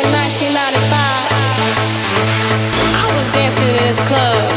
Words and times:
in 0.00 0.08
1995, 0.16 0.96
I 2.96 3.06
was 3.12 3.26
dancing 3.36 3.68
in 3.68 3.76
this 3.84 4.00
club. 4.08 4.48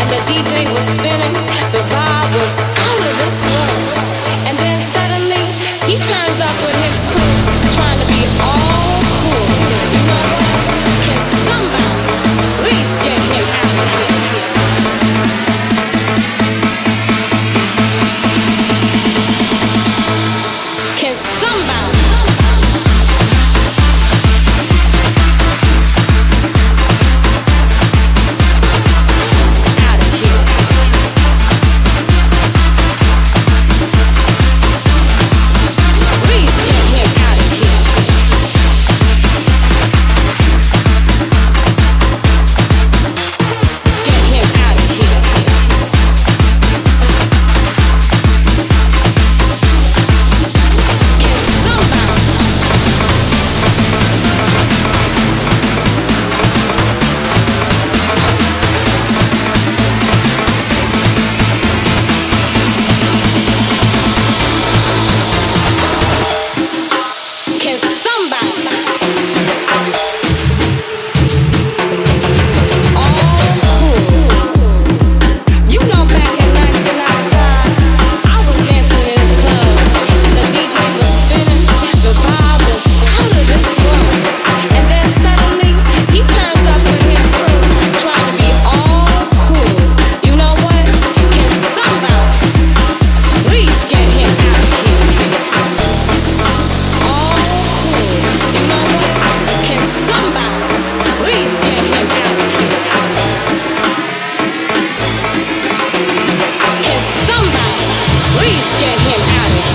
And 0.00 0.08
the 0.08 0.20
DJ 0.24 0.64
was 0.72 0.86
spinning, 0.96 1.36
the 1.72 1.82
vibe 1.92 2.32
was 2.32 2.52
out 2.56 3.02
of 3.04 3.14
this 3.20 3.38
world. 3.44 3.98
And 4.48 4.56
then 4.56 4.78
suddenly, 4.88 5.44
he 5.84 6.00
turns 6.00 6.38
up 6.40 6.56
with 6.64 6.76
his 6.80 6.96
crew, 7.12 7.36
trying 7.76 8.00
to 8.00 8.08
be 8.08 8.22
all 8.40 8.75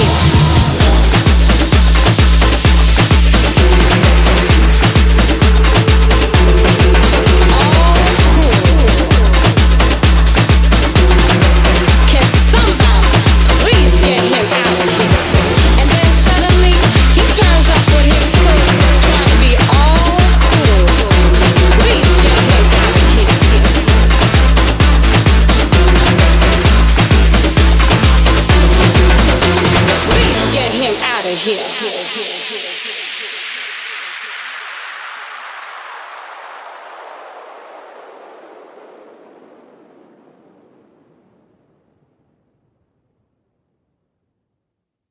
me. 0.01 0.30
here. 31.43 32.70